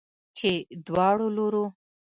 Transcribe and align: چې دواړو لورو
چې 0.37 0.49
دواړو 0.87 1.27
لورو 1.37 1.65